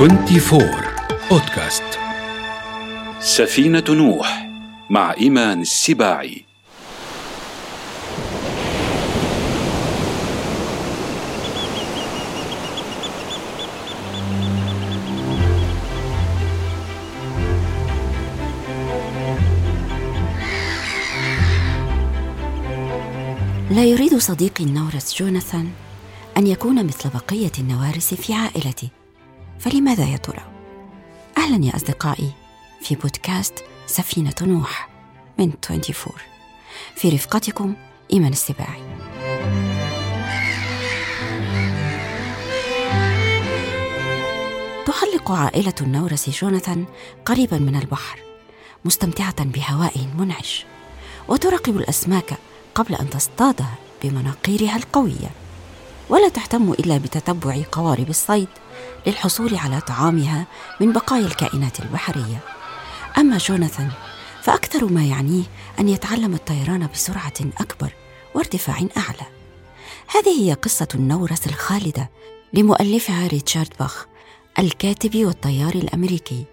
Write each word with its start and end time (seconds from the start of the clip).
24 0.00 0.62
بودكاست 1.30 1.82
سفينة 3.20 3.84
نوح 3.88 4.48
مع 4.90 5.14
إيمان 5.20 5.60
السباعي. 5.60 6.44
لا 23.70 23.84
يريد 23.84 24.18
صديقي 24.18 24.64
النورس 24.64 25.22
جوناثان 25.22 25.70
أن 26.36 26.46
يكون 26.46 26.86
مثل 26.86 27.10
بقية 27.10 27.52
النوارس 27.58 28.14
في 28.14 28.34
عائلتي. 28.34 28.99
فلماذا 29.60 30.04
يا 30.04 30.16
ترى؟ 30.16 30.42
أهلا 31.38 31.64
يا 31.64 31.76
أصدقائي 31.76 32.30
في 32.80 32.94
بودكاست 32.94 33.64
سفينة 33.86 34.34
نوح 34.42 34.88
من 35.38 35.52
24 35.70 36.16
في 36.94 37.08
رفقتكم 37.08 37.74
إيمان 38.12 38.32
السباعي. 38.32 38.82
تحلق 44.86 45.30
عائلة 45.30 45.74
النورس 45.80 46.30
جوناثان 46.30 46.84
قريبا 47.24 47.58
من 47.58 47.76
البحر 47.76 48.18
مستمتعة 48.84 49.44
بهوائه 49.44 50.04
المنعش 50.12 50.64
وتراقب 51.28 51.76
الأسماك 51.76 52.34
قبل 52.74 52.94
أن 52.94 53.10
تصطادها 53.10 53.74
بمناقيرها 54.02 54.76
القوية. 54.76 55.39
ولا 56.10 56.28
تهتم 56.28 56.72
إلا 56.72 56.98
بتتبع 56.98 57.62
قوارب 57.72 58.10
الصيد 58.10 58.48
للحصول 59.06 59.56
على 59.56 59.80
طعامها 59.80 60.46
من 60.80 60.92
بقايا 60.92 61.26
الكائنات 61.26 61.80
البحرية. 61.80 62.40
أما 63.18 63.38
جوناثان 63.38 63.90
فأكثر 64.42 64.84
ما 64.84 65.04
يعنيه 65.04 65.42
أن 65.80 65.88
يتعلم 65.88 66.34
الطيران 66.34 66.88
بسرعة 66.94 67.32
أكبر 67.60 67.92
وارتفاع 68.34 68.76
أعلى. 68.96 69.26
هذه 70.06 70.42
هي 70.42 70.52
قصة 70.52 70.88
النورس 70.94 71.46
الخالدة 71.46 72.10
لمؤلفها 72.52 73.26
ريتشارد 73.26 73.72
باخ 73.80 74.06
الكاتب 74.58 75.24
والطيار 75.24 75.74
الأمريكي 75.74 76.44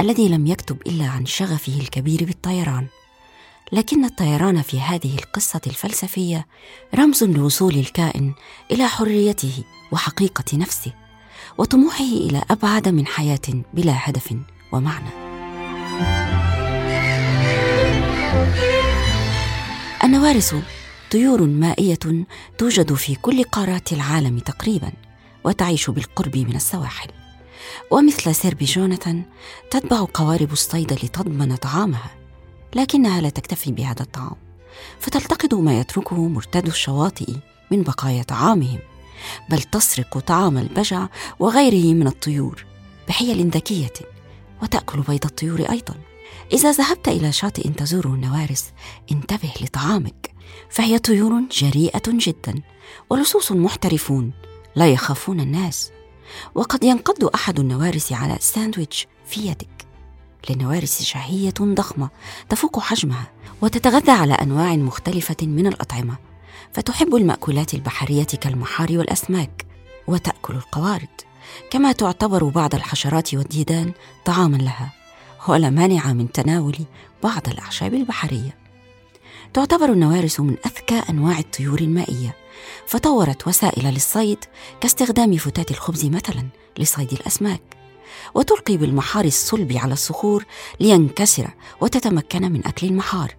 الذي 0.00 0.28
لم 0.28 0.46
يكتب 0.46 0.82
إلا 0.86 1.06
عن 1.06 1.26
شغفه 1.26 1.80
الكبير 1.80 2.24
بالطيران. 2.24 2.86
لكن 3.72 4.04
الطيران 4.04 4.62
في 4.62 4.80
هذه 4.80 5.14
القصة 5.14 5.60
الفلسفية 5.66 6.46
رمز 6.94 7.24
لوصول 7.24 7.74
الكائن 7.74 8.34
إلى 8.70 8.88
حريته 8.88 9.64
وحقيقة 9.92 10.44
نفسه 10.54 10.92
وطموحه 11.58 12.04
إلى 12.04 12.42
أبعد 12.50 12.88
من 12.88 13.06
حياة 13.06 13.64
بلا 13.74 13.94
هدف 13.96 14.34
ومعنى. 14.72 15.08
النوارس 20.04 20.54
طيور 21.10 21.42
مائية 21.42 21.98
توجد 22.58 22.94
في 22.94 23.14
كل 23.14 23.44
قارات 23.44 23.92
العالم 23.92 24.38
تقريبا 24.38 24.92
وتعيش 25.44 25.90
بالقرب 25.90 26.36
من 26.36 26.56
السواحل. 26.56 27.08
ومثل 27.90 28.34
سيربي 28.34 28.64
جوناثان 28.64 29.22
تتبع 29.70 30.06
قوارب 30.14 30.52
الصيد 30.52 30.92
لتضمن 30.92 31.56
طعامها 31.56 32.21
لكنها 32.74 33.20
لا 33.20 33.28
تكتفي 33.28 33.72
بهذا 33.72 34.02
الطعام 34.02 34.36
فتلتقط 35.00 35.54
ما 35.54 35.80
يتركه 35.80 36.28
مرتاد 36.28 36.66
الشواطئ 36.66 37.32
من 37.70 37.82
بقايا 37.82 38.22
طعامهم 38.22 38.78
بل 39.50 39.62
تسرق 39.62 40.18
طعام 40.18 40.58
البجع 40.58 41.06
وغيره 41.38 41.94
من 41.94 42.06
الطيور 42.06 42.64
بحيل 43.08 43.50
ذكية 43.50 43.92
وتأكل 44.62 45.00
بيض 45.00 45.24
الطيور 45.24 45.60
أيضا. 45.60 45.94
إذا 46.52 46.72
ذهبت 46.72 47.08
إلى 47.08 47.32
شاطئ 47.32 47.68
تزوره 47.68 48.08
النوارس 48.08 48.72
انتبه 49.12 49.52
لطعامك 49.60 50.30
فهي 50.70 50.98
طيور 50.98 51.40
جريئة 51.50 52.02
جدا 52.06 52.62
ولصوص 53.10 53.52
محترفون 53.52 54.32
لا 54.76 54.88
يخافون 54.88 55.40
الناس 55.40 55.90
وقد 56.54 56.84
ينقض 56.84 57.30
أحد 57.34 57.60
النوارس 57.60 58.12
على 58.12 58.36
ساندويتش 58.40 59.06
في 59.26 59.40
يدك. 59.40 59.81
لنوارس 60.50 61.02
شهية 61.02 61.54
ضخمة 61.60 62.08
تفوق 62.48 62.80
حجمها 62.80 63.30
وتتغذى 63.62 64.10
على 64.10 64.34
أنواع 64.34 64.76
مختلفة 64.76 65.36
من 65.42 65.66
الأطعمة 65.66 66.16
فتحب 66.72 67.14
المأكولات 67.14 67.74
البحرية 67.74 68.24
كالمحار 68.24 68.98
والأسماك 68.98 69.66
وتأكل 70.06 70.54
القوارض 70.54 71.08
كما 71.70 71.92
تعتبر 71.92 72.44
بعض 72.44 72.74
الحشرات 72.74 73.34
والديدان 73.34 73.92
طعاما 74.24 74.56
لها 74.56 74.92
ولا 75.48 75.70
مانع 75.70 76.12
من 76.12 76.32
تناول 76.32 76.78
بعض 77.22 77.48
الأعشاب 77.48 77.94
البحرية. 77.94 78.56
تعتبر 79.54 79.92
النوارس 79.92 80.40
من 80.40 80.56
أذكى 80.66 81.02
أنواع 81.10 81.38
الطيور 81.38 81.80
المائية 81.80 82.36
فطورت 82.86 83.48
وسائل 83.48 83.94
للصيد 83.94 84.38
كاستخدام 84.80 85.36
فتات 85.36 85.70
الخبز 85.70 86.04
مثلا 86.04 86.46
لصيد 86.78 87.12
الأسماك. 87.12 87.81
وتلقي 88.34 88.76
بالمحار 88.76 89.24
الصلب 89.24 89.72
على 89.72 89.92
الصخور 89.92 90.44
لينكسر 90.80 91.50
وتتمكن 91.80 92.52
من 92.52 92.66
أكل 92.66 92.86
المحار. 92.86 93.34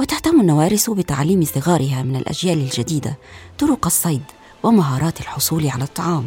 وتهتم 0.00 0.40
النوارس 0.40 0.90
بتعليم 0.90 1.44
صغارها 1.44 2.02
من 2.02 2.16
الأجيال 2.16 2.58
الجديدة 2.58 3.18
طرق 3.58 3.86
الصيد 3.86 4.22
ومهارات 4.62 5.20
الحصول 5.20 5.68
على 5.68 5.84
الطعام. 5.84 6.26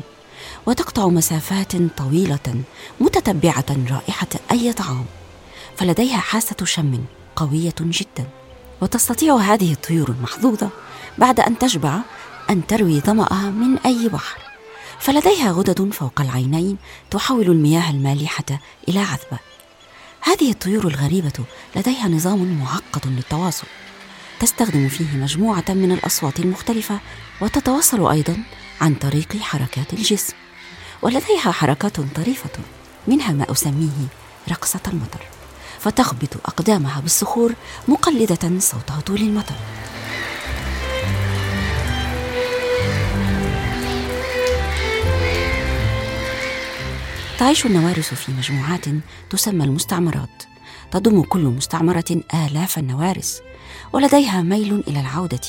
وتقطع 0.65 1.07
مسافات 1.07 1.75
طويلة 1.97 2.63
متتبعة 2.99 3.65
رائحة 3.91 4.27
أي 4.51 4.73
طعام. 4.73 5.05
فلديها 5.77 6.17
حاسة 6.17 6.55
شم 6.63 7.03
قوية 7.35 7.75
جدا. 7.79 8.29
وتستطيع 8.81 9.35
هذه 9.35 9.73
الطيور 9.73 10.09
المحظوظة 10.09 10.69
بعد 11.17 11.39
أن 11.39 11.57
تشبع 11.57 11.99
أن 12.49 12.67
تروي 12.67 12.99
ظماها 12.99 13.49
من 13.49 13.77
أي 13.77 14.09
بحر. 14.09 14.50
فلديها 15.01 15.51
غدد 15.51 15.89
فوق 15.93 16.21
العينين 16.21 16.77
تحول 17.11 17.45
المياه 17.51 17.89
المالحة 17.89 18.45
إلى 18.89 18.99
عذبة. 18.99 19.39
هذه 20.21 20.51
الطيور 20.51 20.87
الغريبة 20.87 21.33
لديها 21.75 22.07
نظام 22.07 22.59
معقد 22.59 23.07
للتواصل. 23.07 23.67
تستخدم 24.39 24.89
فيه 24.89 25.17
مجموعة 25.17 25.65
من 25.69 25.91
الأصوات 25.91 26.39
المختلفة 26.39 26.99
وتتواصل 27.41 28.11
أيضا 28.11 28.37
عن 28.81 28.95
طريق 28.95 29.37
حركات 29.37 29.93
الجسم. 29.93 30.33
ولديها 31.01 31.51
حركات 31.51 31.99
طريفة 32.15 32.59
منها 33.07 33.31
ما 33.31 33.51
أسميه 33.51 34.07
رقصة 34.49 34.81
المطر 34.87 35.21
فتخبط 35.79 36.37
أقدامها 36.45 36.99
بالصخور 37.01 37.53
مقلدة 37.87 38.59
صوت 38.59 38.91
هطول 38.91 39.21
المطر 39.21 39.55
تعيش 47.41 47.65
النوارس 47.65 48.13
في 48.13 48.31
مجموعات 48.31 48.85
تسمى 49.29 49.63
المستعمرات. 49.65 50.43
تضم 50.91 51.21
كل 51.21 51.39
مستعمرة 51.39 52.05
آلاف 52.33 52.77
النوارس 52.77 53.41
ولديها 53.93 54.41
ميل 54.41 54.83
إلى 54.87 54.99
العودة 54.99 55.39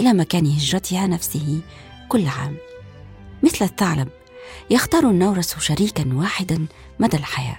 إلى 0.00 0.12
مكان 0.12 0.46
هجرتها 0.46 1.06
نفسه 1.06 1.60
كل 2.08 2.26
عام. 2.26 2.56
مثل 3.42 3.64
الثعلب 3.64 4.08
يختار 4.70 5.10
النورس 5.10 5.58
شريكا 5.58 6.14
واحدا 6.14 6.66
مدى 6.98 7.16
الحياة 7.16 7.58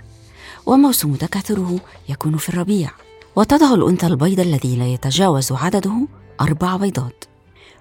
وموسم 0.66 1.16
تكاثره 1.16 1.80
يكون 2.10 2.38
في 2.38 2.50
الربيع. 2.50 2.92
وتضع 3.36 3.74
الأنثى 3.74 4.08
البيض 4.08 4.40
الذي 4.40 4.76
لا 4.76 4.88
يتجاوز 4.88 5.52
عدده 5.52 6.08
أربع 6.42 6.76
بيضات. 6.76 7.26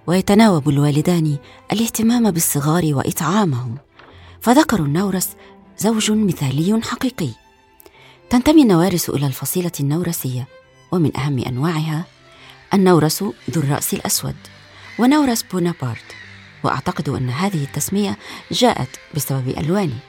ويتناوب 0.07 0.69
الوالدان 0.69 1.37
الاهتمام 1.71 2.31
بالصغار 2.31 2.83
وإطعامهم. 2.93 3.77
فذكر 4.41 4.79
النورس 4.79 5.29
زوج 5.77 6.11
مثالي 6.11 6.81
حقيقي. 6.83 7.29
تنتمي 8.29 8.61
النوارس 8.61 9.09
إلى 9.09 9.27
الفصيلة 9.27 9.71
النورسية 9.79 10.47
ومن 10.91 11.17
أهم 11.17 11.39
أنواعها 11.39 12.05
النورس 12.73 13.23
ذو 13.23 13.61
الرأس 13.61 13.93
الأسود 13.93 14.35
ونورس 14.99 15.43
بونابرت. 15.43 16.05
وأعتقد 16.63 17.09
أن 17.09 17.29
هذه 17.29 17.63
التسمية 17.63 18.17
جاءت 18.51 18.89
بسبب 19.15 19.47
ألوانه. 19.47 19.99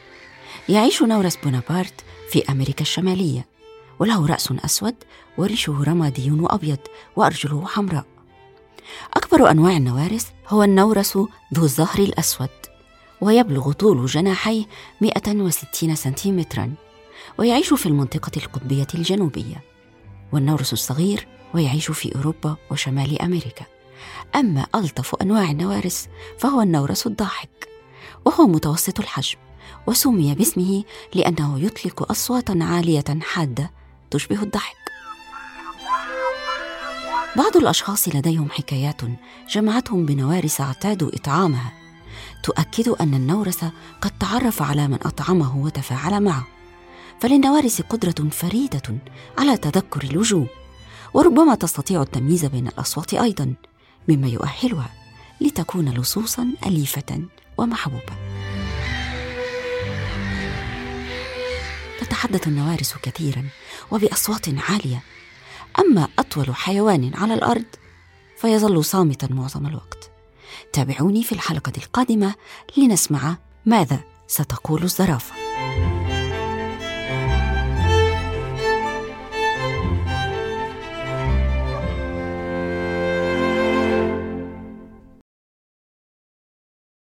يعيش 0.69 1.03
نورس 1.03 1.37
بونابرت 1.37 1.95
في 2.31 2.45
أمريكا 2.51 2.83
الشمالية 2.83 3.47
وله 3.99 4.27
رأس 4.27 4.53
أسود 4.65 4.95
وريشه 5.39 5.85
رمادي 5.85 6.31
وأبيض 6.31 6.79
وأرجله 7.17 7.67
حمراء. 7.67 8.05
أكبر 9.15 9.51
أنواع 9.51 9.77
النوارس 9.77 10.27
هو 10.49 10.63
النورس 10.63 11.17
ذو 11.55 11.65
الظهر 11.65 11.99
الأسود. 11.99 12.49
ويبلغ 13.23 13.73
طول 13.73 14.07
جناحيه 14.07 14.65
160 15.01 15.95
سنتيمترا 15.95 16.75
ويعيش 17.39 17.75
في 17.75 17.87
المنطقة 17.87 18.33
القطبية 18.37 18.87
الجنوبية 18.95 19.65
والنورس 20.33 20.73
الصغير 20.73 21.29
ويعيش 21.55 21.91
في 21.91 22.17
أوروبا 22.17 22.57
وشمال 22.71 23.23
أمريكا. 23.23 23.65
أما 24.35 24.67
ألطف 24.75 25.15
أنواع 25.15 25.51
النوارس 25.51 26.09
فهو 26.39 26.63
النورس 26.63 27.07
الضاحك 27.07 27.69
وهو 28.25 28.47
متوسط 28.47 29.01
الحجم 29.01 29.39
وسمي 29.87 30.35
باسمه 30.35 30.85
لأنه 31.15 31.61
يطلق 31.61 32.11
أصواتا 32.11 32.59
عالية 32.61 33.05
حادة 33.23 33.71
تشبه 34.11 34.43
الضحك. 34.43 34.77
بعض 37.37 37.57
الأشخاص 37.57 38.09
لديهم 38.09 38.51
حكايات 38.51 39.01
جمعتهم 39.51 40.07
بنوارس 40.07 40.61
اعتادوا 40.61 41.09
إطعامها. 41.15 41.82
تؤكد 42.43 42.89
أن 42.89 43.15
النورس 43.15 43.65
قد 44.01 44.11
تعرف 44.21 44.63
على 44.63 44.89
من 44.89 44.99
أطعمه 45.03 45.57
وتفاعل 45.57 46.21
معه. 46.21 46.47
فللنوارس 47.21 47.81
قدرة 47.81 48.29
فريدة 48.31 48.83
على 49.39 49.57
تذكر 49.57 50.05
الوجوه 50.05 50.47
وربما 51.15 51.55
تستطيع 51.55 52.03
التمييز 52.03 52.45
بين 52.45 52.69
الأصوات 52.69 53.15
أيضا 53.15 53.55
مما 54.09 54.29
يؤهلها 54.29 54.91
لتكون 55.41 55.89
لصوصا 55.89 56.49
أليفة 56.67 57.23
ومحبوبة. 57.59 58.15
تتحدث 62.01 62.49
النوارس 62.49 62.95
كثيرا 63.03 63.45
وبأصوات 63.91 64.49
عالية 64.71 65.03
أما 65.79 66.09
أطول 66.19 66.55
حيوان 66.55 67.13
على 67.15 67.35
الأرض 67.35 67.65
فيظل 68.39 68.85
صامتا 68.85 69.29
معظم 69.31 69.67
الوقت. 69.67 70.12
تابعوني 70.73 71.23
في 71.23 71.33
الحلقة 71.33 71.73
القادمة 71.77 72.35
لنسمع 72.77 73.37
ماذا 73.67 74.01
ستقول 74.27 74.83
الزرافة. 74.83 75.42